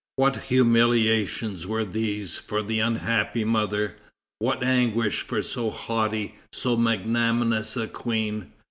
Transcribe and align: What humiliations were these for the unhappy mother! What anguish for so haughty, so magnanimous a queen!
What 0.15 0.45
humiliations 0.45 1.67
were 1.67 1.85
these 1.85 2.35
for 2.35 2.63
the 2.63 2.79
unhappy 2.79 3.43
mother! 3.43 3.97
What 4.39 4.63
anguish 4.63 5.21
for 5.21 5.43
so 5.43 5.69
haughty, 5.69 6.37
so 6.51 6.75
magnanimous 6.75 7.77
a 7.77 7.87
queen! 7.87 8.51